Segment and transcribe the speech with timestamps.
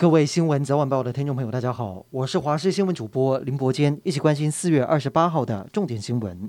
[0.00, 6.48] 各位新闻早晚报的听众朋友，大家好，我是华视新闻主播林伯坚，一起关心四月二十八号的重点新闻。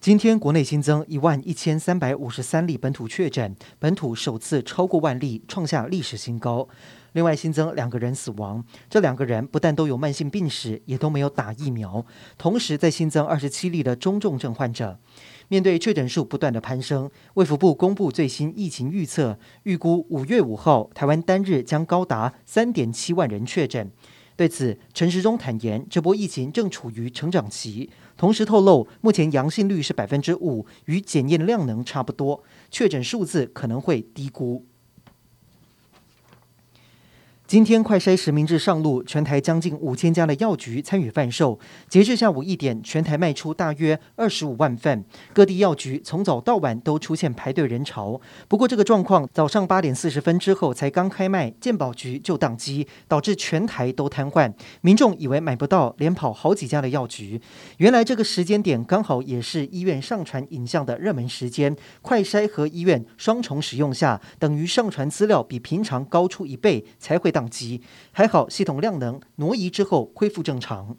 [0.00, 6.66] 今天国内新增一万一千三百五十三例本土确诊，本土首次超过万例，创下历史新高。
[7.12, 12.06] 另外新增两个人死亡，这两个人不但都有慢性病史，也都没有打疫苗。
[12.38, 14.98] 同时，再新增二十七例的中重症患者。
[15.48, 23.90] 面对确诊数不断的攀升，卫福部公布最新疫情预测，预估五月五号台湾单日将高达三点七万人确诊。
[24.34, 34.66] 对此，陈时中坦言，这波疫情正处于成长期，同时透露，目前阳性率是百分之五，与检验量能差不多，确诊数字可能会低估。
[37.46, 41.56] 今天快筛实名制上路，全台将近五千家的药局参与贩售。
[41.88, 45.04] 截至下午一点，全台卖出大约二十五万份。
[45.32, 48.20] 各地药局从早到晚都出现排队人潮。
[48.48, 54.52] 不过，这个状况早上八点四十分之后才刚开卖，健保局就宕机，导致全台都瘫痪。
[54.80, 57.40] 民众以为买不到，连跑好几家的药局。
[57.76, 61.76] 原来这个时间点刚好也是医院上传影像的热门时间。
[62.02, 67.32] 快筛和医院双重使用下，等于上传资料比平常高出一倍，才会。
[67.36, 70.96] 降级，还好系统量能挪移之后恢复正常。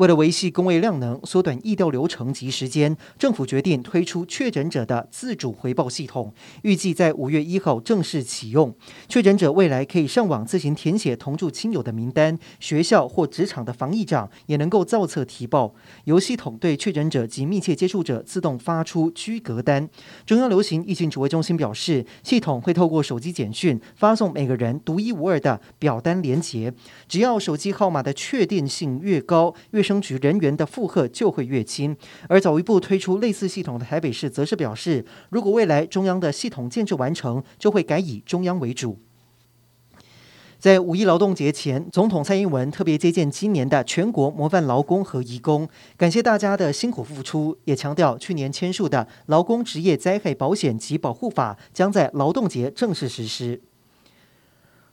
[0.00, 8.74] 为了维系工位量能，缩短疫调流程及时间，政府决定推出确诊者的自主回报系统，预计在五月一号正式启用。
[9.08, 19.86] 确诊者未来可以上网自行填写同住亲友的名单，学校或职场的防疫长也能够造册提报，由系统对确诊者及密切接触者自动发出居隔单。
[20.24, 26.72] 中央流行疫情指挥中心表示，系统会透过手机简讯发送每个人独一无二的表单连结，
[27.06, 31.96] 只要手机号码的确定性越高，越争局人员的负荷就会越轻，
[32.28, 39.00] 而早一步推出类似系统的台北市则是表示，如果未来中央的系统建设完成，就会改以中央为主。
[40.60, 53.60] 在五一劳动节前，总统蔡英文特别接见今年的全国模范劳工和移工，感谢大家的辛苦付出，也强调去年签署的劳工职业灾害保险及保护法将在劳动节正式实施。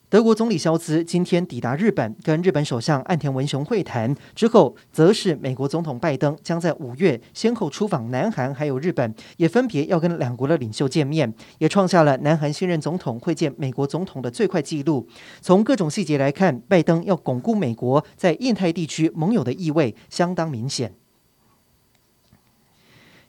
[0.10, 15.06] 德国总理肖兹今天抵达日本，跟日本首相岸田文雄会谈之后，则是美国总统拜登将在五月先后出访南韩还有日本，也分别要跟两国的领袖见面，也创下了南韩新任总统会见美国总统的最快纪录。
[15.42, 20.94] 从各种细节来看，拜登要巩固美国在印太地区盟友的意味相当明显。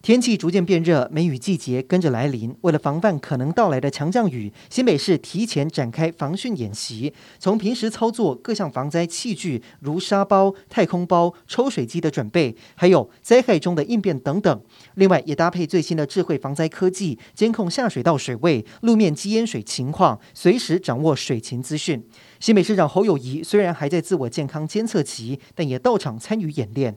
[0.09, 2.57] 天气逐渐变热，梅雨季节跟着来临。
[2.63, 14.63] 为了防范可能到来的强降雨，新北市提前展开防汛演习，从平时操作各项防灾器具，如沙包、太空包、抽水机的准备，还有灾害中的应变等等。
[14.95, 22.03] 另外，也搭配最新的智慧防灾科技，监控下水道水位、路面积淹水情况，随时掌握水情资讯。
[22.41, 26.97] 新北市长侯友谊虽然还在自我健康监测期，但也到场参与演练。